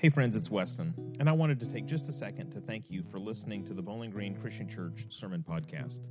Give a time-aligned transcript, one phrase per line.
[0.00, 3.02] Hey, friends, it's Weston, and I wanted to take just a second to thank you
[3.02, 6.08] for listening to the Bowling Green Christian Church Sermon Podcast.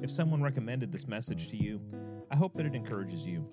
[0.00, 1.80] If someone recommended this message to you,
[2.32, 3.46] I hope that it encourages you.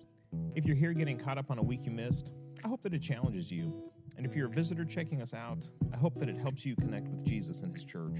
[0.56, 2.32] If you're here getting caught up on a week you missed,
[2.66, 3.72] I hope that it challenges you.
[4.18, 7.08] And if you're a visitor checking us out, I hope that it helps you connect
[7.08, 8.18] with Jesus and His church.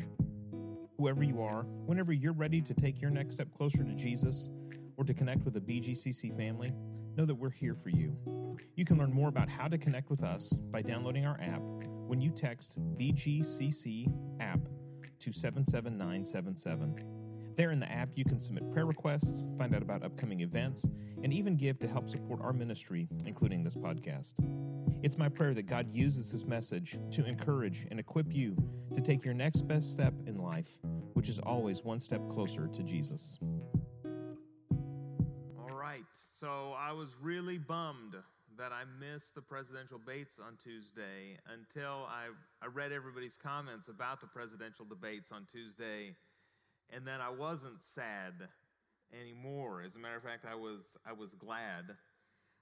[1.00, 4.52] Whoever you are, whenever you're ready to take your next step closer to Jesus
[4.98, 6.72] or to connect with the BGCC family,
[7.20, 8.16] know that we're here for you.
[8.78, 11.62] You can learn more about how to connect with us by downloading our app
[12.08, 14.62] when you text BGCC app
[15.20, 16.96] to 77977.
[17.58, 20.88] There in the app, you can submit prayer requests, find out about upcoming events,
[21.22, 24.36] and even give to help support our ministry, including this podcast.
[25.04, 28.56] It's my prayer that God uses this message to encourage and equip you
[28.94, 30.80] to take your next best step in life,
[31.16, 33.38] which is always one step closer to Jesus.
[35.58, 36.06] All right,
[36.40, 38.16] so I was really bummed
[38.58, 42.28] that I missed the presidential debates on Tuesday until I,
[42.62, 46.16] I read everybody's comments about the presidential debates on Tuesday,
[46.90, 48.34] and then I wasn't sad
[49.20, 49.82] anymore.
[49.86, 51.96] As a matter of fact, I was, I was glad.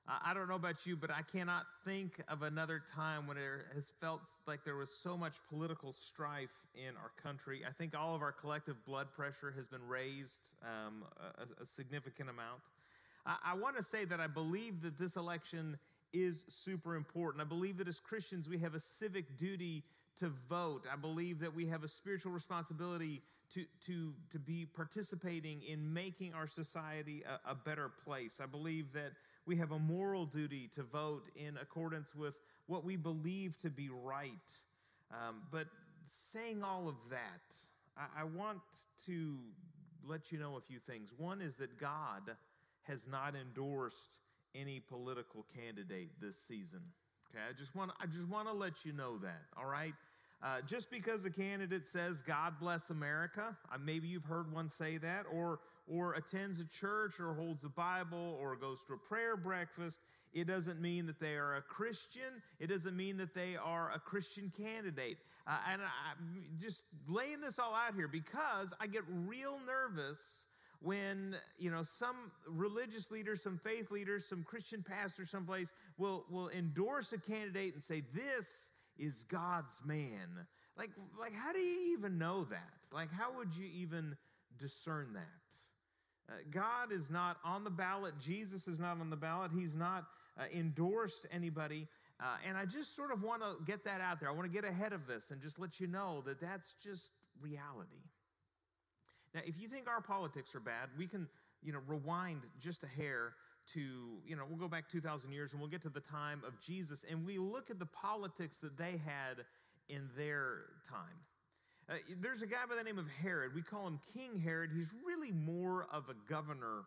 [0.08, 3.44] I, I don't know about you, but I cannot think of another time when it
[3.74, 7.62] has felt like there was so much political strife in our country.
[7.68, 12.30] I think all of our collective blood pressure has been raised um, a, a significant
[12.30, 12.62] amount.
[13.44, 15.78] I, want to say that I believe that this election
[16.14, 17.42] is super important.
[17.42, 19.84] I believe that as Christians, we have a civic duty
[20.20, 20.86] to vote.
[20.92, 23.22] I believe that we have a spiritual responsibility
[23.54, 28.40] to, to, to be participating in making our society a, a better place.
[28.42, 29.12] I believe that
[29.46, 32.36] we have a moral duty to vote in accordance with
[32.68, 34.32] what we believe to be right.
[35.12, 35.68] Um, but
[36.12, 37.42] saying all of that,
[37.98, 38.60] I, I want
[39.06, 39.38] to
[40.06, 41.10] let you know a few things.
[41.18, 42.36] One is that God
[42.88, 44.12] has not endorsed
[44.56, 46.82] any political candidate this season.
[47.30, 49.44] Okay, I just want I just want to let you know that.
[49.58, 49.94] All right.
[50.42, 54.98] Uh, just because a candidate says "God bless America," uh, maybe you've heard one say
[54.98, 59.36] that, or or attends a church, or holds a Bible, or goes to a prayer
[59.36, 60.00] breakfast,
[60.34, 62.42] it doesn't mean that they are a Christian.
[62.60, 65.18] It doesn't mean that they are a Christian candidate.
[65.48, 70.48] Uh, and I'm just laying this all out here because I get real nervous
[70.82, 76.50] when you know some religious leaders some faith leaders some christian pastors someplace will will
[76.50, 80.46] endorse a candidate and say this is god's man.
[80.78, 82.74] Like like how do you even know that?
[82.92, 84.16] Like how would you even
[84.58, 86.34] discern that?
[86.34, 88.14] Uh, god is not on the ballot.
[88.20, 89.52] Jesus is not on the ballot.
[89.56, 90.06] He's not
[90.40, 91.88] uh, endorsed anybody.
[92.20, 94.28] Uh, and i just sort of want to get that out there.
[94.28, 97.12] I want to get ahead of this and just let you know that that's just
[97.40, 98.02] reality
[99.38, 101.28] now, if you think our politics are bad, we can,
[101.62, 103.34] you know, rewind just a hair
[103.74, 103.80] to,
[104.26, 107.06] you know, we'll go back 2,000 years and we'll get to the time of Jesus
[107.08, 109.46] and we look at the politics that they had
[109.90, 111.20] in their time.
[111.88, 113.54] Uh, there's a guy by the name of Herod.
[113.54, 114.72] We call him King Herod.
[114.76, 116.86] He's really more of a governor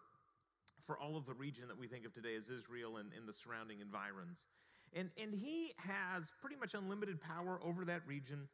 [0.84, 3.32] for all of the region that we think of today as Israel and, and the
[3.32, 4.44] surrounding environs.
[4.92, 8.48] And, and he has pretty much unlimited power over that region,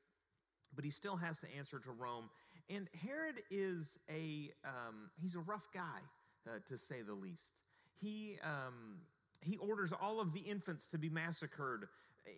[0.74, 2.28] but he still has to answer to Rome.
[2.68, 6.00] And Herod is a um, he's a rough guy,
[6.46, 7.52] uh, to say the least.
[8.00, 8.98] He um,
[9.40, 11.86] he orders all of the infants to be massacred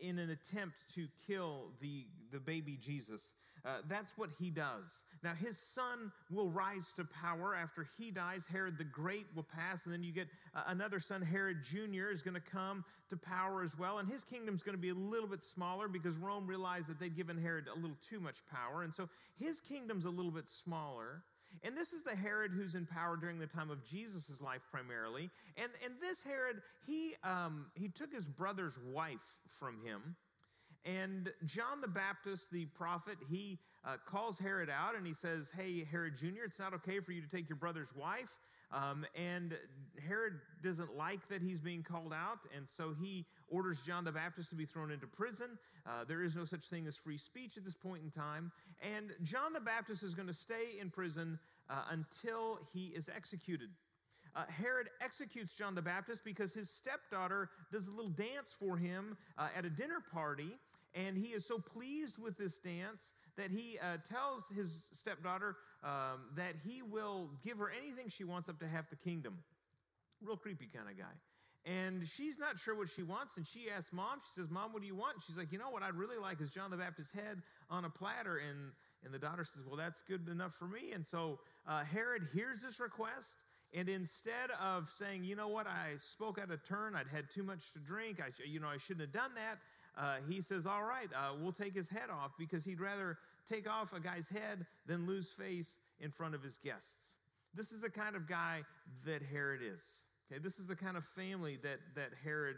[0.00, 3.32] in an attempt to kill the, the baby Jesus.
[3.64, 5.04] Uh, that's what he does.
[5.22, 8.44] Now, his son will rise to power after he dies.
[8.50, 12.22] Herod the Great will pass, and then you get uh, another son, Herod Jr., is
[12.22, 13.98] going to come to power as well.
[13.98, 17.16] And his kingdom's going to be a little bit smaller because Rome realized that they'd
[17.16, 18.82] given Herod a little too much power.
[18.82, 19.08] And so
[19.38, 21.22] his kingdom's a little bit smaller.
[21.62, 25.30] And this is the Herod who's in power during the time of Jesus' life primarily.
[25.56, 29.18] And, and this Herod, he, um, he took his brother's wife
[29.58, 30.16] from him.
[30.84, 35.86] And John the Baptist, the prophet, he uh, calls Herod out and he says, Hey,
[35.90, 38.36] Herod Jr., it's not okay for you to take your brother's wife.
[38.70, 39.56] Um, and
[40.06, 44.50] Herod doesn't like that he's being called out, and so he orders John the Baptist
[44.50, 45.58] to be thrown into prison.
[45.86, 48.52] Uh, there is no such thing as free speech at this point in time.
[48.82, 51.38] And John the Baptist is going to stay in prison
[51.70, 53.70] uh, until he is executed.
[54.36, 59.16] Uh, Herod executes John the Baptist because his stepdaughter does a little dance for him
[59.38, 60.50] uh, at a dinner party.
[60.98, 66.26] And he is so pleased with this dance that he uh, tells his stepdaughter um,
[66.36, 69.38] that he will give her anything she wants up to half the kingdom.
[70.20, 71.14] Real creepy kind of guy.
[71.64, 73.36] And she's not sure what she wants.
[73.36, 75.18] And she asks mom, she says, Mom, what do you want?
[75.24, 77.90] she's like, You know what I'd really like is John the Baptist's head on a
[77.90, 78.38] platter.
[78.38, 78.72] And,
[79.04, 80.92] and the daughter says, Well, that's good enough for me.
[80.94, 83.34] And so uh, Herod hears this request
[83.74, 87.42] And instead of saying, you know what, I spoke out of turn, I'd had too
[87.42, 89.58] much to drink, I, you know, I shouldn't have done that,
[89.96, 93.18] uh, he says, all right, uh, we'll take his head off because he'd rather
[93.48, 97.16] take off a guy's head than lose face in front of his guests.
[97.54, 98.62] This is the kind of guy
[99.06, 99.80] that Herod is.
[100.30, 102.56] Okay, this is the kind of family that, that Herod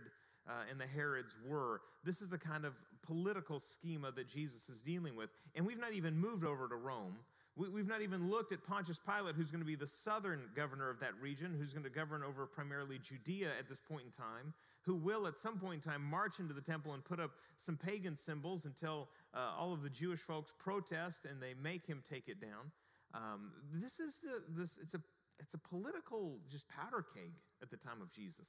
[0.48, 1.80] uh, and the Herods were.
[2.04, 5.30] This is the kind of political schema that Jesus is dealing with.
[5.54, 7.16] And we've not even moved over to Rome.
[7.56, 10.88] We, have not even looked at Pontius Pilate, who's going to be the southern governor
[10.88, 14.54] of that region, who's going to govern over primarily Judea at this point in time,
[14.82, 17.76] who will at some point in time march into the temple and put up some
[17.76, 22.28] pagan symbols until uh, all of the Jewish folks protest and they make him take
[22.28, 22.72] it down.
[23.12, 25.00] Um, this is the this it's a
[25.38, 27.32] it's a political just powder keg
[27.62, 28.48] at the time of Jesus.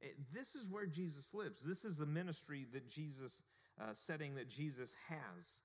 [0.00, 1.62] It, this is where Jesus lives.
[1.62, 3.42] This is the ministry that Jesus
[3.80, 5.62] uh, setting that Jesus has.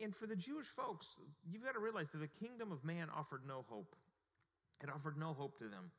[0.00, 1.16] And for the Jewish folks,
[1.50, 3.96] you've got to realize that the kingdom of man offered no hope.
[4.82, 5.90] It offered no hope to them.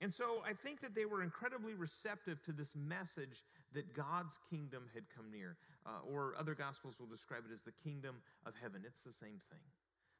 [0.00, 3.44] And so I think that they were incredibly receptive to this message
[3.74, 5.56] that God's kingdom had come near.
[5.86, 8.82] Uh, or other gospels will describe it as the kingdom of heaven.
[8.84, 9.62] It's the same thing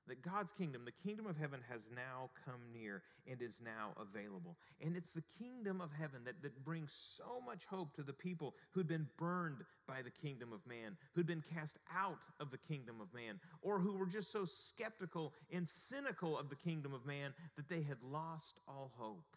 [0.08, 4.56] that God's kingdom, the kingdom of heaven, has now come near and is now available.
[4.80, 8.54] And it's the kingdom of heaven that, that brings so much hope to the people
[8.72, 13.00] who'd been burned by the kingdom of man, who'd been cast out of the kingdom
[13.00, 17.32] of man, or who were just so skeptical and cynical of the kingdom of man
[17.56, 19.36] that they had lost all hope.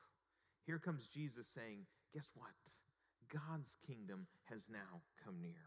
[0.70, 1.82] Here comes Jesus saying,
[2.14, 2.54] Guess what?
[3.34, 5.66] God's kingdom has now come near.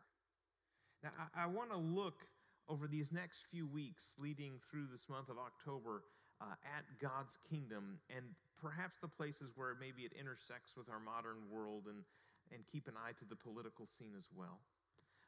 [1.02, 2.22] Now, I, I want to look
[2.70, 6.06] over these next few weeks leading through this month of October
[6.38, 8.22] uh, at God's kingdom and
[8.62, 12.06] perhaps the places where maybe it intersects with our modern world and,
[12.54, 14.62] and keep an eye to the political scene as well.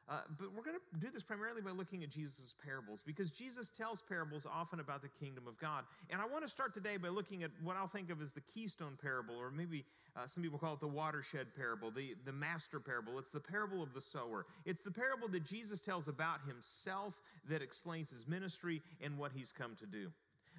[0.07, 3.69] Uh, but we're going to do this primarily by looking at Jesus' parables because Jesus
[3.69, 5.83] tells parables often about the kingdom of God.
[6.11, 8.41] And I want to start today by looking at what I'll think of as the
[8.41, 9.83] keystone parable, or maybe
[10.15, 13.17] uh, some people call it the watershed parable, the, the master parable.
[13.17, 14.45] It's the parable of the sower.
[14.65, 17.15] It's the parable that Jesus tells about himself
[17.49, 20.11] that explains his ministry and what he's come to do.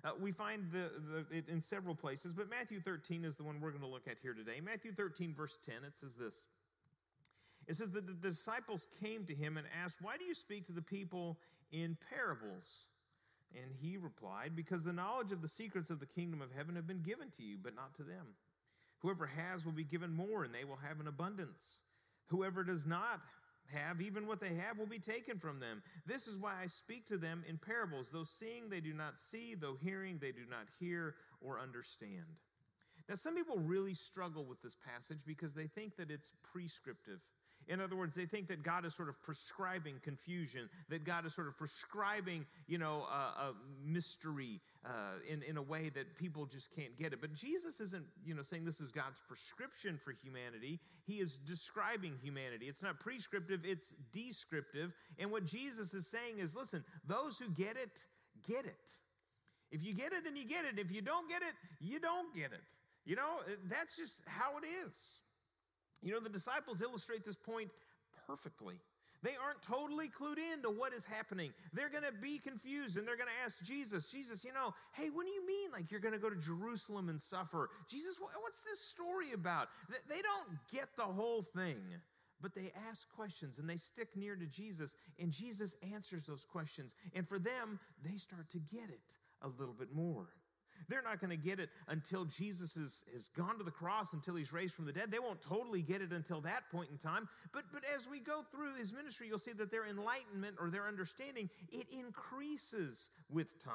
[0.04, 3.60] Uh, we find the, the, it in several places, but Matthew 13 is the one
[3.60, 4.60] we're going to look at here today.
[4.62, 6.46] Matthew 13, verse 10, it says this.
[7.66, 10.72] It says that the disciples came to him and asked, Why do you speak to
[10.72, 11.38] the people
[11.72, 12.86] in parables?
[13.54, 16.86] And he replied, Because the knowledge of the secrets of the kingdom of heaven have
[16.86, 18.26] been given to you, but not to them.
[19.00, 21.80] Whoever has will be given more, and they will have an abundance.
[22.26, 23.20] Whoever does not
[23.72, 25.82] have, even what they have will be taken from them.
[26.06, 28.10] This is why I speak to them in parables.
[28.10, 32.26] Though seeing, they do not see, though hearing, they do not hear or understand.
[33.08, 37.20] Now, some people really struggle with this passage because they think that it's prescriptive.
[37.68, 41.34] In other words, they think that God is sort of prescribing confusion, that God is
[41.34, 43.52] sort of prescribing, you know, a
[43.84, 47.20] mystery uh, in, in a way that people just can't get it.
[47.20, 50.78] But Jesus isn't, you know, saying this is God's prescription for humanity.
[51.06, 52.66] He is describing humanity.
[52.66, 54.92] It's not prescriptive, it's descriptive.
[55.18, 57.98] And what Jesus is saying is, listen, those who get it,
[58.46, 58.90] get it.
[59.72, 60.78] If you get it, then you get it.
[60.78, 62.62] If you don't get it, you don't get it.
[63.04, 65.20] You know, that's just how it is.
[66.02, 67.70] You know, the disciples illustrate this point
[68.26, 68.76] perfectly.
[69.22, 71.52] They aren't totally clued in to what is happening.
[71.72, 75.08] They're going to be confused and they're going to ask Jesus, Jesus, you know, hey,
[75.08, 77.70] what do you mean like you're going to go to Jerusalem and suffer?
[77.88, 79.68] Jesus, what's this story about?
[80.08, 81.80] They don't get the whole thing,
[82.40, 86.94] but they ask questions and they stick near to Jesus, and Jesus answers those questions.
[87.14, 89.00] And for them, they start to get it
[89.42, 90.28] a little bit more.
[90.88, 94.34] They're not going to get it until Jesus is, has gone to the cross, until
[94.34, 95.10] he's raised from the dead.
[95.10, 97.28] They won't totally get it until that point in time.
[97.52, 100.86] But, but as we go through his ministry, you'll see that their enlightenment or their
[100.86, 103.74] understanding, it increases with time.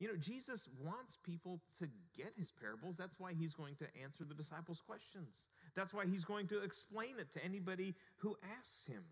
[0.00, 2.96] You know, Jesus wants people to get his parables.
[2.96, 5.48] That's why he's going to answer the disciples' questions.
[5.74, 9.02] That's why he's going to explain it to anybody who asks him.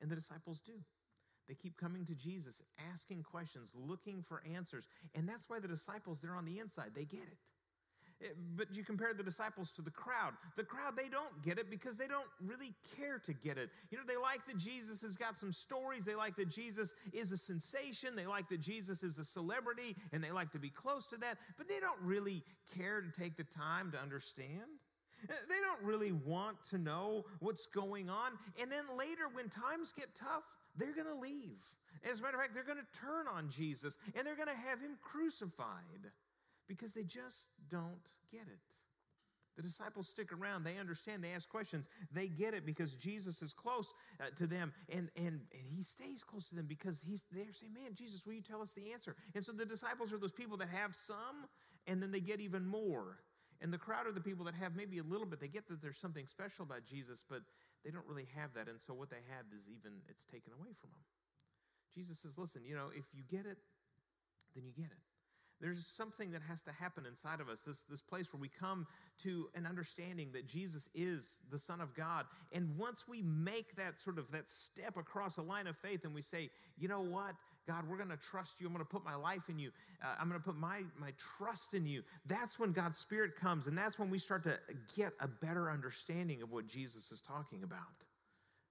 [0.00, 0.72] And the disciples do.
[1.48, 2.62] They keep coming to Jesus,
[2.92, 4.84] asking questions, looking for answers.
[5.14, 6.90] And that's why the disciples, they're on the inside.
[6.94, 7.38] They get it.
[8.20, 8.36] it.
[8.54, 10.34] But you compare the disciples to the crowd.
[10.56, 13.70] The crowd, they don't get it because they don't really care to get it.
[13.90, 16.04] You know, they like that Jesus has got some stories.
[16.04, 18.14] They like that Jesus is a sensation.
[18.14, 21.38] They like that Jesus is a celebrity and they like to be close to that.
[21.56, 22.42] But they don't really
[22.76, 24.68] care to take the time to understand.
[25.28, 28.32] Eh, they don't really want to know what's going on.
[28.60, 30.44] And then later, when times get tough,
[30.78, 31.58] they're going to leave.
[32.08, 34.54] As a matter of fact, they're going to turn on Jesus and they're going to
[34.54, 36.12] have him crucified
[36.68, 38.60] because they just don't get it.
[39.56, 40.62] The disciples stick around.
[40.62, 41.24] They understand.
[41.24, 41.88] They ask questions.
[42.12, 46.22] They get it because Jesus is close uh, to them, and, and, and he stays
[46.22, 49.16] close to them because he's they're saying, "Man, Jesus, will you tell us the answer?"
[49.34, 51.48] And so the disciples are those people that have some,
[51.88, 53.18] and then they get even more.
[53.60, 55.40] And the crowd are the people that have maybe a little bit.
[55.40, 57.42] They get that there's something special about Jesus, but
[57.84, 58.68] they don't really have that.
[58.68, 61.06] And so what they have is even it's taken away from them.
[61.94, 63.58] Jesus says, "Listen, you know, if you get it,
[64.54, 65.02] then you get it."
[65.60, 68.86] There's something that has to happen inside of us, this, this place where we come
[69.22, 72.26] to an understanding that Jesus is the Son of God.
[72.52, 76.14] And once we make that sort of that step across a line of faith and
[76.14, 77.34] we say, you know what,
[77.68, 78.66] God, we're going to trust you.
[78.66, 79.70] I'm going to put my life in you.
[80.02, 82.02] Uh, I'm going to put my, my trust in you.
[82.26, 83.66] That's when God's Spirit comes.
[83.66, 84.58] And that's when we start to
[84.96, 87.82] get a better understanding of what Jesus is talking about.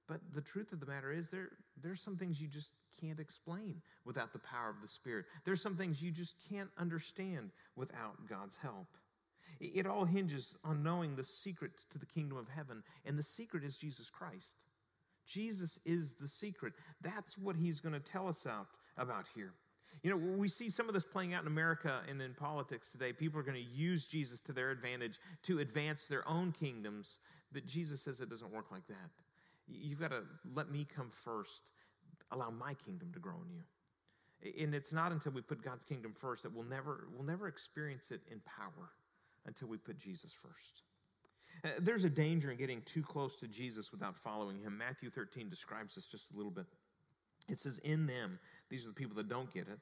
[0.08, 1.50] But the truth of the matter is, there,
[1.84, 5.26] there's some things you just can't explain without the power of the Spirit.
[5.46, 8.88] There's some things you just can't understand without God's help.
[9.60, 13.64] It, all hinges on knowing the secret to the kingdom of heaven, and the secret
[13.64, 14.58] is Jesus Christ.
[15.28, 16.74] Jesus is the secret.
[17.02, 19.54] That's what he's going to tell us out about here.
[20.04, 23.14] You know, we see some of this playing out in America and in politics today.
[23.14, 27.18] People are going to use Jesus to their advantage to advance their own kingdoms,
[27.52, 29.10] but Jesus says it doesn't work like that.
[29.68, 30.24] You've got to
[30.54, 31.72] let me come first,
[32.32, 34.64] allow my kingdom to grow in you.
[34.64, 38.12] And it's not until we put God's kingdom first that we'll never, we'll never experience
[38.12, 38.92] it in power
[39.48, 40.84] until we put Jesus first.
[41.64, 44.78] Uh, there's a danger in getting too close to Jesus without following him.
[44.78, 46.68] Matthew 13 describes this just a little bit.
[47.50, 48.40] It says, In them,
[48.70, 49.80] these are the people that don't get it,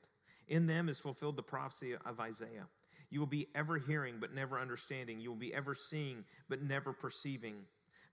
[0.47, 2.67] in them is fulfilled the prophecy of Isaiah.
[3.09, 5.19] You will be ever hearing, but never understanding.
[5.19, 7.55] You will be ever seeing, but never perceiving.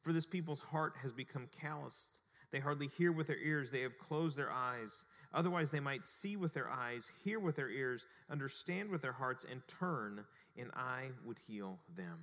[0.02, 2.11] For this people's heart has become calloused.
[2.50, 5.05] They hardly hear with their ears, they have closed their eyes.
[5.33, 9.47] Otherwise, they might see with their eyes, hear with their ears, understand with their hearts,
[9.50, 10.25] and turn,
[10.59, 12.19] and I would heal them.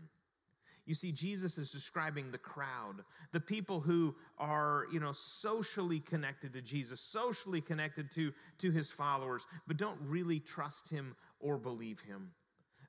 [0.86, 6.54] You see, Jesus is describing the crowd, the people who are, you know, socially connected
[6.54, 12.00] to Jesus, socially connected to, to his followers, but don't really trust him or believe
[12.02, 12.32] him.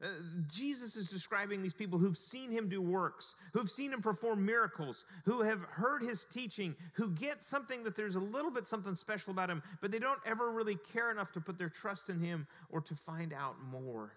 [0.02, 0.08] Uh,
[0.48, 5.04] Jesus is describing these people who've seen him do works, who've seen him perform miracles,
[5.26, 9.30] who have heard his teaching, who get something that there's a little bit something special
[9.30, 12.46] about him, but they don't ever really care enough to put their trust in him
[12.70, 14.12] or to find out more.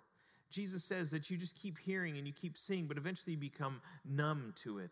[0.54, 3.82] Jesus says that you just keep hearing and you keep seeing, but eventually you become
[4.06, 4.92] numb to it.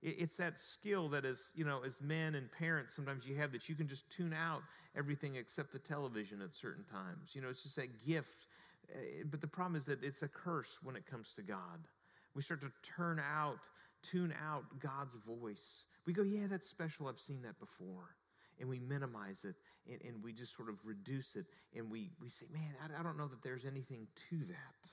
[0.00, 3.68] It's that skill that as, you know, as men and parents sometimes you have that
[3.68, 4.62] you can just tune out
[4.96, 7.34] everything except the television at certain times.
[7.34, 8.46] You know, it's just that gift
[8.94, 11.86] Eh, but the problem is that it's a curse when it comes to God.
[12.34, 13.68] We start to turn out,
[14.02, 15.86] tune out God's voice.
[16.06, 17.08] We go, yeah, that's special.
[17.08, 18.16] I've seen that before.
[18.60, 19.56] And we minimize it
[19.90, 21.46] and, and we just sort of reduce it.
[21.76, 24.90] And we, we say, man, I, I don't know that there's anything to that.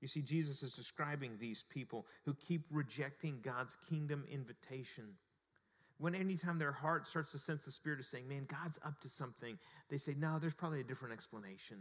[0.00, 5.04] You see, Jesus is describing these people who keep rejecting God's kingdom invitation.
[5.98, 9.08] When anytime their heart starts to sense the Spirit of saying, man, God's up to
[9.08, 9.58] something,
[9.88, 11.78] they say, no, there's probably a different explanation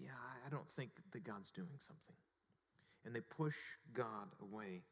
[0.00, 0.10] yeah,
[0.46, 2.16] I don't think that God's doing something.
[3.04, 3.54] And they push
[3.92, 4.82] God away.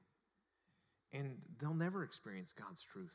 [1.12, 3.14] And they'll never experience God's truth.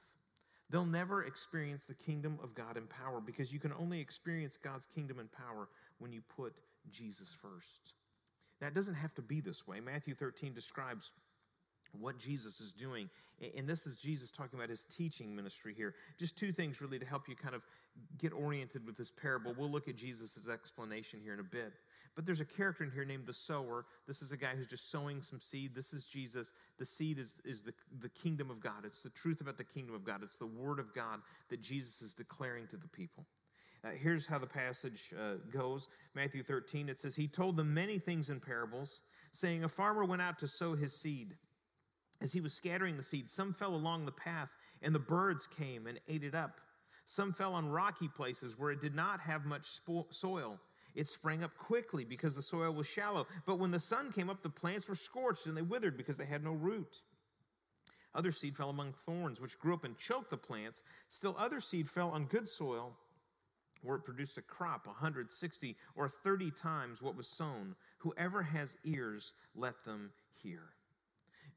[0.70, 4.86] They'll never experience the kingdom of God in power because you can only experience God's
[4.86, 5.70] kingdom and power
[6.00, 6.54] when you put
[6.92, 7.94] Jesus first.
[8.60, 9.80] Now, it doesn't have to be this way.
[9.80, 11.12] Matthew 13 describes
[11.98, 13.10] what Jesus is doing.
[13.56, 15.94] And this is Jesus talking about his teaching ministry here.
[16.18, 17.62] Just two things really to help you kind of
[18.18, 19.54] get oriented with this parable.
[19.58, 21.74] We'll look at Jesus' explanation here in a bit.
[22.18, 23.86] But there's a character in here named the sower.
[24.08, 25.76] This is a guy who's just sowing some seed.
[25.76, 26.52] This is Jesus.
[26.80, 28.86] The seed is, is the, the kingdom of God.
[28.86, 30.24] It's the truth about the kingdom of God.
[30.24, 31.20] It's the word of God
[31.50, 33.24] that Jesus is declaring to the people.
[33.86, 36.90] Uh, here's how the passage uh, goes Matthew 13.
[36.90, 40.48] It says, He told them many things in parables, saying, A farmer went out to
[40.48, 41.36] sow his seed.
[42.20, 44.50] As he was scattering the seed, some fell along the path,
[44.82, 46.62] and the birds came and ate it up.
[47.06, 50.60] Some fell on rocky places where it did not have much soil.
[50.98, 53.28] It sprang up quickly because the soil was shallow.
[53.46, 56.26] But when the sun came up, the plants were scorched and they withered because they
[56.26, 57.04] had no root.
[58.16, 60.82] Other seed fell among thorns, which grew up and choked the plants.
[61.08, 62.94] Still, other seed fell on good soil,
[63.84, 67.76] where it produced a crop 160 or 30 times what was sown.
[68.00, 70.10] Whoever has ears, let them
[70.42, 70.64] hear.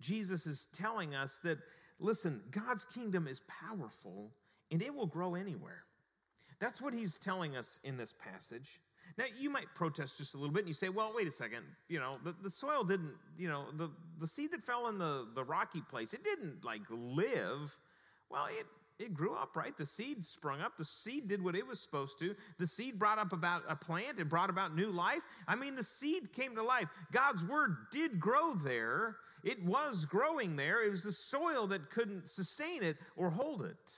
[0.03, 1.61] Jesus is telling us that,
[1.99, 4.33] listen, God's kingdom is powerful
[4.71, 5.85] and it will grow anywhere.
[6.59, 8.81] That's what he's telling us in this passage.
[9.19, 11.65] Now, you might protest just a little bit and you say, well, wait a second.
[11.89, 15.27] You know, the, the soil didn't, you know, the, the seed that fell in the,
[15.35, 17.77] the rocky place, it didn't like live.
[18.31, 18.67] Well, it,
[18.99, 19.77] it grew up, right?
[19.77, 20.77] The seed sprung up.
[20.77, 22.35] The seed did what it was supposed to.
[22.59, 24.21] The seed brought up about a plant.
[24.21, 25.23] It brought about new life.
[25.49, 26.89] I mean, the seed came to life.
[27.11, 29.17] God's word did grow there.
[29.43, 30.85] It was growing there.
[30.85, 33.91] It was the soil that couldn't sustain it or hold it.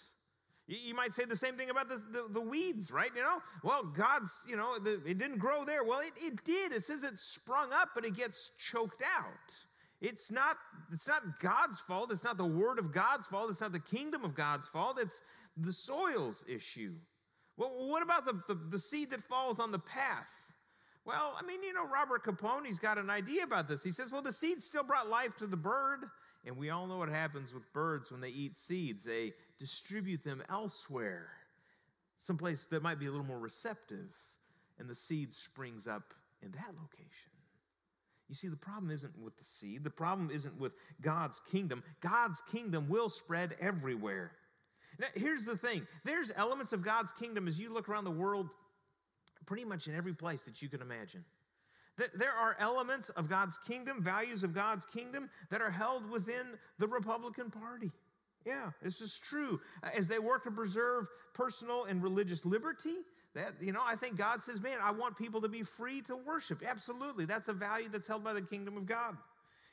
[0.69, 3.11] You might say the same thing about the, the, the, weeds, right?
[3.15, 5.83] You know, well, God's, you know, the, it didn't grow there.
[5.83, 6.73] Well, it, it did.
[6.73, 9.53] It says it sprung up, but it gets choked out.
[10.01, 10.57] It's not,
[10.93, 12.13] it's not God's fault.
[12.13, 13.51] It's not the word of God's fault.
[13.51, 14.99] It's not the kingdom of God's fault.
[15.01, 15.23] It's
[15.57, 16.95] the soil's issue.
[17.57, 20.27] Well, what about the, the, the seed that falls on the path?
[21.05, 23.83] Well, I mean, you know, Robert Capon's got an idea about this.
[23.83, 26.05] He says, well, the seed still brought life to the bird.
[26.45, 29.05] And we all know what happens with birds when they eat seeds.
[29.05, 31.29] They distribute them elsewhere,
[32.19, 34.17] someplace that might be a little more receptive,
[34.79, 37.31] and the seed springs up in that location.
[38.29, 41.85] You see, the problem isn't with the seed, the problem isn't with God's kingdom.
[42.01, 44.33] God's kingdom will spread everywhere.
[44.99, 48.49] Now, here's the thing there's elements of God's kingdom as you look around the world,
[49.47, 51.25] pretty much in every place that you can imagine.
[51.97, 56.47] There are elements of God's kingdom, values of God's kingdom, that are held within
[56.79, 57.91] the Republican Party.
[58.47, 59.61] Yeah, this is true.
[59.95, 62.97] As they work to preserve personal and religious liberty,
[63.35, 66.17] that, you know, I think God says, man, I want people to be free to
[66.17, 66.63] worship.
[66.67, 67.25] Absolutely.
[67.25, 69.17] That's a value that's held by the kingdom of God.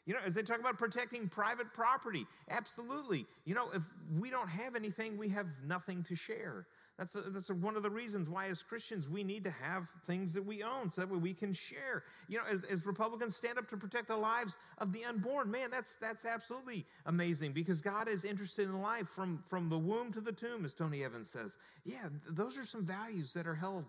[0.09, 3.27] You know, as they talk about protecting private property, absolutely.
[3.45, 3.83] You know, if
[4.19, 6.65] we don't have anything, we have nothing to share.
[6.97, 9.87] That's, a, that's a, one of the reasons why, as Christians, we need to have
[10.07, 12.05] things that we own so that way we can share.
[12.27, 15.69] You know, as, as Republicans stand up to protect the lives of the unborn, man,
[15.69, 20.21] that's, that's absolutely amazing because God is interested in life from, from the womb to
[20.21, 21.59] the tomb, as Tony Evans says.
[21.85, 23.85] Yeah, those are some values that are held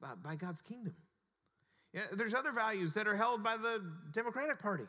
[0.00, 0.96] by, by God's kingdom.
[1.92, 3.80] Yeah, there's other values that are held by the
[4.12, 4.88] Democratic Party.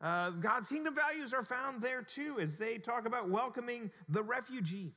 [0.00, 4.92] Uh, God's kingdom values are found there too, as they talk about welcoming the refugee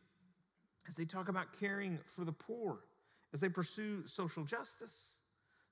[0.88, 2.80] as they talk about caring for the poor,
[3.34, 5.20] as they pursue social justice.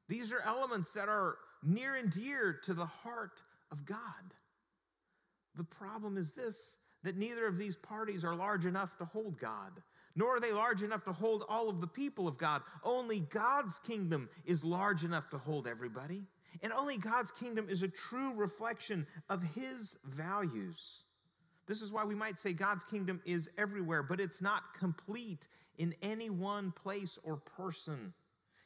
[0.07, 3.99] These are elements that are near and dear to the heart of God.
[5.55, 9.81] The problem is this that neither of these parties are large enough to hold God,
[10.15, 12.61] nor are they large enough to hold all of the people of God.
[12.83, 16.23] Only God's kingdom is large enough to hold everybody,
[16.61, 21.03] and only God's kingdom is a true reflection of His values.
[21.67, 25.47] This is why we might say God's kingdom is everywhere, but it's not complete
[25.77, 28.13] in any one place or person.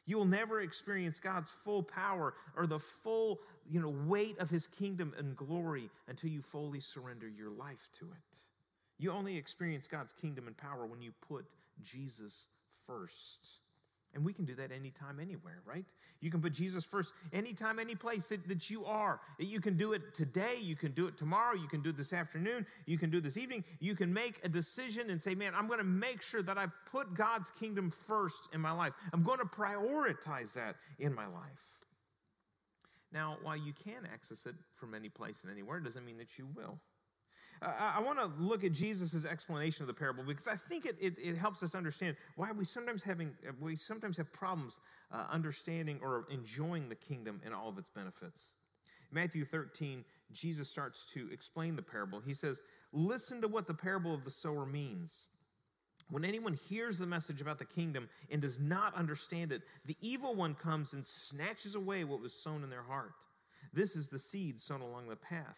[0.05, 3.39] You will never experience God's full power or the full
[3.69, 8.05] you know, weight of his kingdom and glory until you fully surrender your life to
[8.05, 8.39] it.
[8.97, 11.45] You only experience God's kingdom and power when you put
[11.81, 12.47] Jesus
[12.87, 13.59] first.
[14.13, 15.85] And we can do that anytime, anywhere, right?
[16.21, 19.19] You can put Jesus first anytime, any place that, that you are.
[19.39, 20.57] You can do it today.
[20.61, 21.55] You can do it tomorrow.
[21.55, 22.65] You can do it this afternoon.
[22.85, 23.63] You can do this evening.
[23.79, 26.67] You can make a decision and say, man, I'm going to make sure that I
[26.91, 28.93] put God's kingdom first in my life.
[29.11, 31.83] I'm going to prioritize that in my life.
[33.11, 36.47] Now, while you can access it from any place and anywhere, doesn't mean that you
[36.55, 36.79] will.
[37.61, 40.95] I, I want to look at Jesus' explanation of the parable because I think it,
[40.99, 44.79] it, it, helps us understand why we sometimes having we sometimes have problems
[45.11, 48.55] uh, understanding or enjoying the kingdom and all of its benefits.
[49.11, 52.21] Matthew 13, Jesus starts to explain the parable.
[52.25, 52.61] He says,
[52.91, 55.27] Listen to what the parable of the sower means.
[56.09, 60.35] When anyone hears the message about the kingdom and does not understand it, the evil
[60.35, 63.13] one comes and snatches away what was sown in their heart.
[63.73, 65.57] This is the seed sown along the path.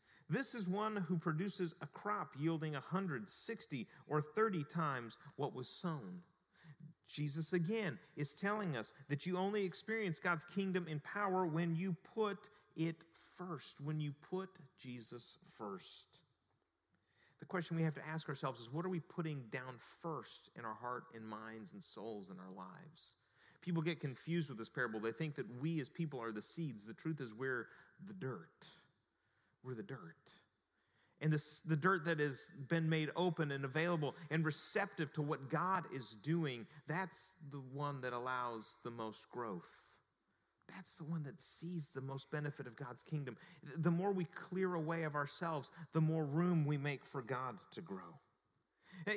[0.31, 6.21] this is one who produces a crop yielding 160 or 30 times what was sown.
[7.09, 11.97] Jesus again is telling us that you only experience God's kingdom in power when you
[12.15, 13.03] put it
[13.37, 14.49] first, when you put
[14.81, 16.07] Jesus first.
[17.41, 20.63] The question we have to ask ourselves is what are we putting down first in
[20.63, 23.15] our heart and minds and souls and our lives?
[23.61, 25.01] People get confused with this parable.
[25.01, 26.85] They think that we as people are the seeds.
[26.85, 27.67] The truth is, we're
[28.07, 28.47] the dirt.
[29.63, 30.15] We're the dirt.
[31.21, 35.49] And this, the dirt that has been made open and available and receptive to what
[35.49, 39.69] God is doing, that's the one that allows the most growth.
[40.75, 43.37] That's the one that sees the most benefit of God's kingdom.
[43.77, 47.81] The more we clear away of ourselves, the more room we make for God to
[47.81, 48.19] grow.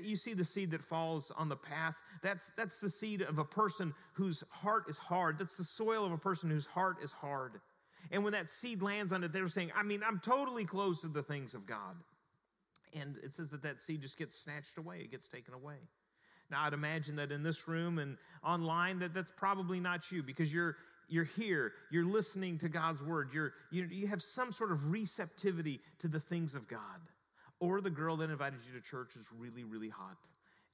[0.02, 1.96] You see the seed that falls on the path.
[2.22, 5.38] That's, that's the seed of a person whose heart is hard.
[5.38, 7.60] That's the soil of a person whose heart is hard.
[8.10, 11.08] And when that seed lands on it, they're saying, I mean, I'm totally close to
[11.08, 11.96] the things of God.
[12.94, 15.76] And it says that that seed just gets snatched away, it gets taken away.
[16.50, 20.52] Now, I'd imagine that in this room and online, that that's probably not you because
[20.52, 20.76] you're
[21.08, 25.80] you're here, you're listening to God's word, you're, you, you have some sort of receptivity
[25.98, 26.80] to the things of God.
[27.60, 30.16] Or the girl that invited you to church is really, really hot,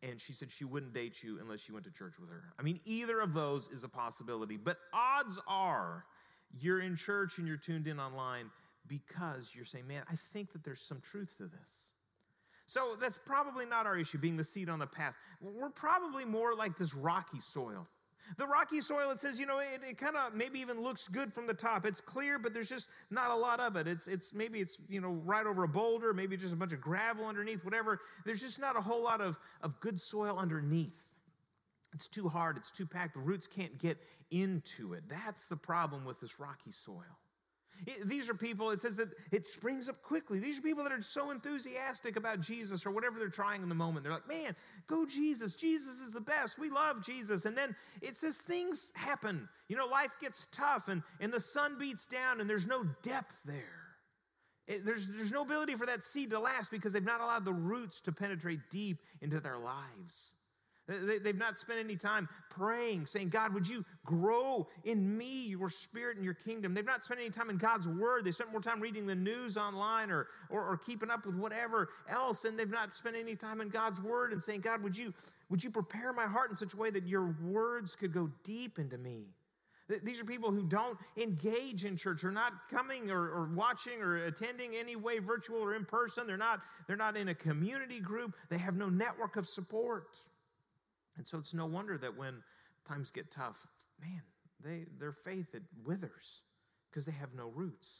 [0.03, 2.43] and she said she wouldn't date you unless you went to church with her.
[2.59, 6.05] I mean, either of those is a possibility, but odds are
[6.59, 8.51] you're in church and you're tuned in online
[8.87, 11.95] because you're saying, man, I think that there's some truth to this.
[12.67, 15.15] So that's probably not our issue, being the seed on the path.
[15.41, 17.87] We're probably more like this rocky soil.
[18.37, 21.33] The rocky soil, it says, you know, it, it kind of maybe even looks good
[21.33, 21.85] from the top.
[21.85, 23.89] It's clear, but there's just not a lot of it.
[23.89, 26.81] It's, it's maybe it's, you know, right over a boulder, maybe just a bunch of
[26.81, 28.01] gravel underneath, whatever.
[28.25, 30.95] There's just not a whole lot of, of good soil underneath.
[31.93, 33.15] It's too hard, it's too packed.
[33.15, 33.99] The roots can't get
[34.31, 35.05] into it.
[35.09, 37.19] That's the problem with this rocky soil.
[37.87, 40.39] It- these are people, it says that it springs up quickly.
[40.39, 43.75] These are people that are so enthusiastic about Jesus or whatever they're trying in the
[43.75, 44.05] moment.
[44.05, 44.55] They're like, man,
[44.87, 45.57] go Jesus.
[45.57, 46.59] Jesus is the best.
[46.59, 47.45] We love Jesus.
[47.47, 49.49] And then it says things happen.
[49.69, 53.35] You know, life gets tough and, and the sun beats down and there's no depth
[53.45, 53.97] there.
[54.67, 57.53] It- there's, there's no ability for that seed to last because they've not allowed the
[57.53, 60.35] roots to penetrate deep into their lives.
[60.91, 65.71] They, they've not spent any time praying, saying, God, would you grow in me your
[65.71, 66.75] spirit and your kingdom?
[66.75, 68.25] They've not spent any time in God's word.
[68.25, 71.91] They spent more time reading the news online or, or, or keeping up with whatever
[72.09, 75.15] else, and they've not spent any time in God's word and saying, God, would you,
[75.49, 78.79] would you prepare my heart in such a way that your words could go deep
[78.79, 79.27] into me?
[80.05, 82.23] These are people who don't engage in church.
[82.23, 86.29] They're not coming or, or watching or attending any way, virtual or in person.
[86.29, 88.37] They're not, they're not in a community group.
[88.51, 90.15] They have no network of support.
[91.21, 92.43] And so it's no wonder that when
[92.89, 93.67] times get tough,
[94.01, 94.23] man,
[94.65, 96.41] they, their faith, it withers
[96.91, 97.91] because they have no roots.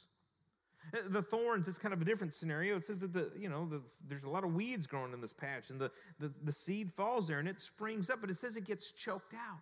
[0.91, 2.77] Uh, The thorns, it's kind of a different scenario.
[2.77, 3.79] It says that the, you know, the,
[4.09, 7.27] there's a lot of weeds growing in this patch, and the, the, the seed falls
[7.27, 9.59] there and it springs up, but it says it gets choked out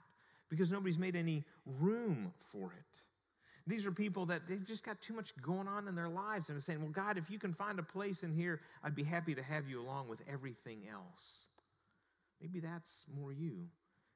[0.47, 3.01] because nobody's made any room for it.
[3.67, 6.57] These are people that they've just got too much going on in their lives and
[6.57, 9.35] are saying, Well, God, if you can find a place in here, I'd be happy
[9.35, 11.49] to have you along with everything else.
[12.41, 13.67] Maybe that's more you.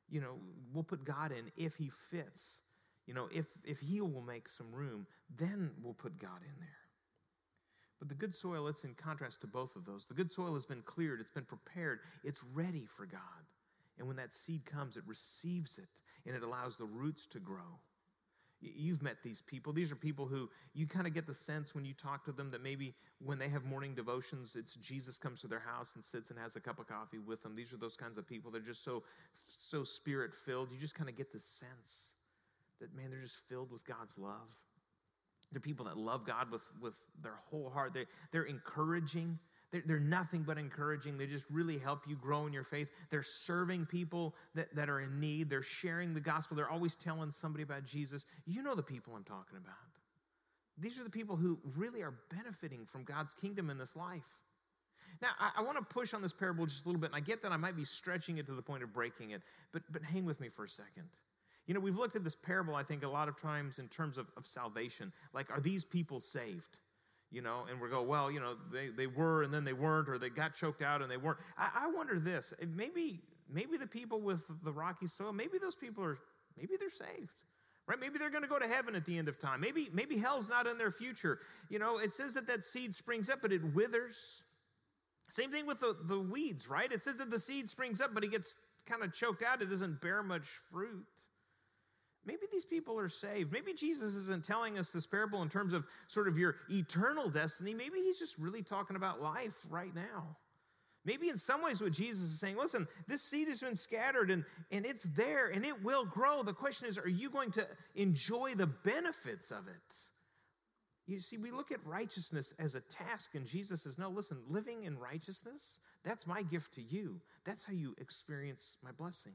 [0.10, 0.36] You know,
[0.74, 2.60] we'll put God in if he fits.
[3.06, 5.06] You know, if if he will make some room,
[5.38, 6.84] then we'll put God in there.
[8.00, 10.08] But the good soil, it's in contrast to both of those.
[10.08, 13.22] The good soil has been cleared, it's been prepared, it's ready for God.
[13.98, 15.88] And when that seed comes, it receives it
[16.26, 17.80] and it allows the roots to grow.
[18.64, 19.74] You've met these people.
[19.74, 22.50] These are people who you kind of get the sense when you talk to them
[22.52, 26.30] that maybe when they have morning devotions, it's Jesus comes to their house and sits
[26.30, 27.56] and has a cup of coffee with them.
[27.56, 28.52] These are those kinds of people.
[28.52, 29.04] They're just so
[29.70, 30.72] so spirit filled.
[30.72, 32.14] You just kind of get the sense
[32.80, 34.54] that man, they're just filled with God's love.
[35.52, 37.94] They're people that love God with, with their whole heart.
[37.94, 39.38] They, they're encouraging.
[39.74, 41.18] They're, nothing but encouraging.
[41.18, 42.90] They just really help you grow in your faith.
[43.10, 45.50] They're serving people that, that are in need.
[45.50, 46.56] They're sharing the gospel.
[46.56, 48.26] They're always telling somebody about Jesus.
[48.46, 49.74] You know the people I'm talking about.
[50.78, 54.22] These are the people who really are benefiting from God's kingdom in this life.
[55.22, 57.20] Now, I, I want to push on this parable just a little bit, and I
[57.20, 60.04] get that I might be stretching it to the point of breaking it, but, but
[60.04, 61.08] hang with me for a second.
[61.66, 64.18] You know, we've looked at this parable, I think, a lot of times in terms
[64.18, 65.12] of, of salvation.
[65.34, 66.78] Like, are these people saved?
[67.34, 70.08] You know, and we go, well, you know, they, they were and then they weren't,
[70.08, 71.40] or they got choked out and they weren't.
[71.58, 76.04] I, I wonder this maybe, maybe the people with the rocky soil, maybe those people
[76.04, 76.20] are,
[76.56, 77.32] maybe they're saved.
[77.88, 78.00] Right?
[78.00, 79.60] Maybe they're going to go to heaven at the end of time.
[79.60, 81.40] Maybe, maybe hell's not in their future.
[81.70, 84.44] You know, it says that that seed springs up, but it withers.
[85.30, 86.90] Same thing with the, the weeds, right?
[86.92, 89.62] It says that the seed springs up, but it gets kind of choked out.
[89.62, 91.04] It doesn't bear much fruit.
[92.26, 93.52] Maybe these people are saved.
[93.52, 97.74] Maybe Jesus isn't telling us this parable in terms of sort of your eternal destiny.
[97.74, 100.38] Maybe he's just really talking about life right now.
[101.06, 104.46] Maybe in some ways, what Jesus is saying, listen, this seed has been scattered and,
[104.72, 106.44] and it's there and it will grow.
[106.44, 109.74] The question is, are you going to enjoy the benefits of it?
[111.06, 114.84] You see, we look at righteousness as a task, and Jesus says, no, listen, living
[114.84, 117.20] in righteousness, that's my gift to you.
[117.44, 119.34] That's how you experience my blessing.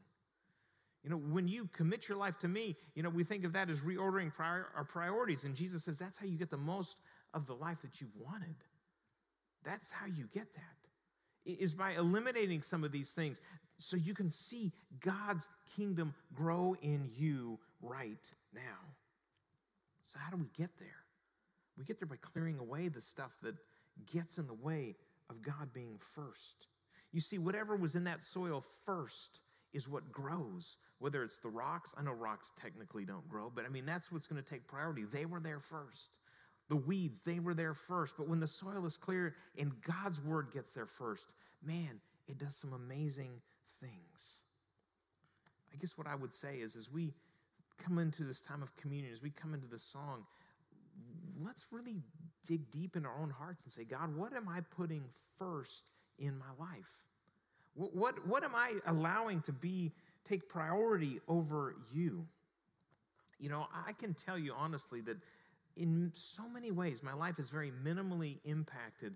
[1.05, 3.71] You know, when you commit your life to me, you know, we think of that
[3.71, 5.45] as reordering prior, our priorities.
[5.45, 6.97] And Jesus says that's how you get the most
[7.35, 8.57] of the life that you've wanted.
[9.65, 13.41] That's how you get that, is by eliminating some of these things
[13.77, 18.61] so you can see God's kingdom grow in you right now.
[20.03, 20.89] So, how do we get there?
[21.77, 23.55] We get there by clearing away the stuff that
[24.13, 24.97] gets in the way
[25.31, 26.67] of God being first.
[27.13, 29.41] You see, whatever was in that soil first
[29.73, 30.77] is what grows.
[30.99, 34.27] Whether it's the rocks, I know rocks technically don't grow, but I mean, that's what's
[34.27, 35.05] going to take priority.
[35.05, 36.11] They were there first.
[36.69, 38.17] The weeds, they were there first.
[38.17, 41.33] But when the soil is clear and God's word gets there first,
[41.65, 43.41] man, it does some amazing
[43.81, 44.43] things.
[45.73, 47.13] I guess what I would say is as we
[47.79, 50.25] come into this time of communion, as we come into this song,
[51.43, 51.97] let's really
[52.47, 55.05] dig deep in our own hearts and say, God, what am I putting
[55.39, 57.08] first in my life?
[57.79, 59.93] What, what, am I allowing to be
[60.25, 62.27] take priority over you?
[63.39, 65.17] You know, I can tell you honestly that
[65.77, 69.15] in so many ways, my life is very minimally impacted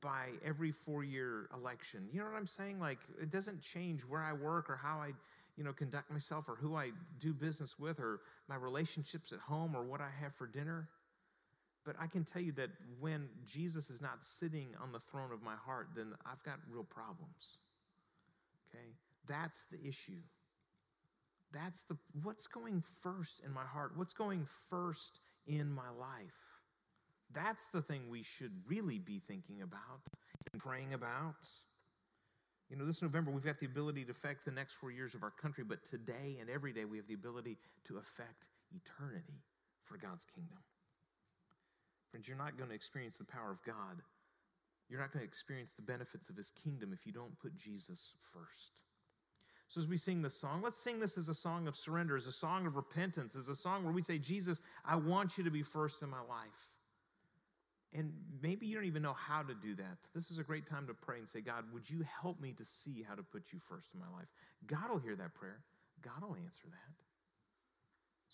[0.00, 2.08] by every four year election.
[2.12, 2.78] You know what I'm saying?
[2.78, 5.10] Like, it doesn't change where I work or how I,
[5.56, 9.74] you know, conduct myself or who I do business with or my relationships at home
[9.74, 10.88] or what I have for dinner.
[11.84, 15.42] But I can tell you that when Jesus is not sitting on the throne of
[15.42, 17.58] my heart, then I've got real problems.
[18.68, 18.88] Okay?
[19.26, 20.22] That's the issue.
[21.52, 23.92] That's the what's going first in my heart?
[23.96, 26.34] What's going first in my life?
[27.34, 30.00] That's the thing we should really be thinking about
[30.52, 31.46] and praying about.
[32.70, 35.22] You know, this November, we've got the ability to affect the next four years of
[35.22, 39.40] our country, but today and every day, we have the ability to affect eternity
[39.84, 40.58] for God's kingdom.
[42.10, 44.02] Friends, you're not going to experience the power of God.
[44.88, 48.14] You're not going to experience the benefits of his kingdom if you don't put Jesus
[48.32, 48.82] first.
[49.68, 52.26] So, as we sing this song, let's sing this as a song of surrender, as
[52.26, 55.50] a song of repentance, as a song where we say, Jesus, I want you to
[55.50, 56.72] be first in my life.
[57.92, 59.96] And maybe you don't even know how to do that.
[60.14, 62.64] This is a great time to pray and say, God, would you help me to
[62.64, 64.28] see how to put you first in my life?
[64.66, 65.60] God will hear that prayer,
[66.02, 67.07] God will answer that.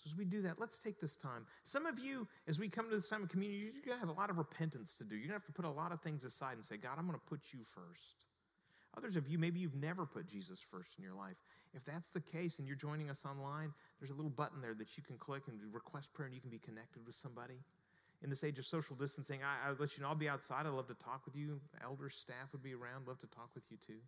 [0.05, 1.47] So, as we do that, let's take this time.
[1.65, 4.15] Some of you, as we come to this time of community, you're going to have
[4.15, 5.17] a lot of repentance to do.
[5.17, 7.07] You're going to have to put a lot of things aside and say, God, I'm
[7.07, 8.25] going to put you first.
[8.97, 11.37] Others of you, maybe you've never put Jesus first in your life.
[11.75, 14.97] If that's the case and you're joining us online, there's a little button there that
[14.97, 17.59] you can click and request prayer and you can be connected with somebody.
[18.23, 20.67] In this age of social distancing, I, I let you know I'll be outside.
[20.67, 21.61] I'd love to talk with you.
[21.83, 23.09] Elders, staff would be around.
[23.09, 23.99] Love to talk with you too.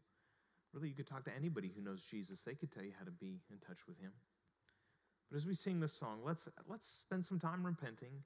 [0.73, 2.43] Really, you could talk to anybody who knows Jesus.
[2.43, 4.13] They could tell you how to be in touch with him.
[5.31, 8.23] But as we sing this song, let's, let's spend some time repenting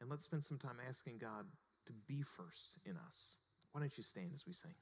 [0.00, 1.46] and let's spend some time asking God
[1.86, 3.36] to be first in us.
[3.72, 4.74] Why don't you stand as we sing?